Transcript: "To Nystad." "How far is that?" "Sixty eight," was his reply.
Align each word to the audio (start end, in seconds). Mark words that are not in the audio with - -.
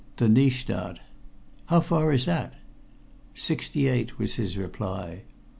"To 0.17 0.25
Nystad." 0.25 0.97
"How 1.67 1.79
far 1.79 2.11
is 2.11 2.25
that?" 2.25 2.55
"Sixty 3.35 3.85
eight," 3.87 4.17
was 4.17 4.33
his 4.33 4.57
reply. 4.57 5.25